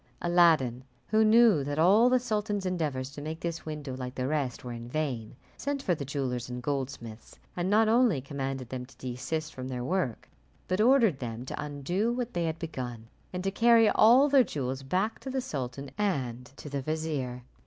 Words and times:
Aladdin, 0.19 0.83
who 1.09 1.23
knew 1.23 1.63
that 1.63 1.77
all 1.77 2.09
the 2.09 2.17
sultan's 2.17 2.65
endeavours 2.65 3.11
to 3.11 3.21
make 3.21 3.39
this 3.39 3.67
window 3.67 3.95
like 3.95 4.15
the 4.15 4.25
rest 4.27 4.63
were 4.63 4.71
in 4.73 4.89
vain, 4.89 5.35
sent 5.57 5.83
for 5.83 5.93
the 5.93 6.03
jewellers 6.03 6.49
and 6.49 6.63
goldsmiths, 6.63 7.37
and 7.55 7.69
not 7.69 7.87
only 7.87 8.19
commanded 8.19 8.69
them 8.69 8.83
to 8.83 8.97
desist 8.97 9.53
from 9.53 9.67
their 9.67 9.83
work, 9.83 10.27
but 10.67 10.81
ordered 10.81 11.19
them 11.19 11.45
to 11.45 11.63
undo 11.63 12.11
what 12.11 12.33
they 12.33 12.45
had 12.45 12.57
begun, 12.57 13.09
and 13.31 13.43
to 13.43 13.51
carry 13.51 13.89
all 13.91 14.27
their 14.27 14.43
jewels 14.43 14.81
back 14.81 15.19
to 15.19 15.29
the 15.29 15.39
sultan 15.39 15.91
and 15.99 16.45
to 16.57 16.67
the 16.67 16.81
vizier. 16.81 17.43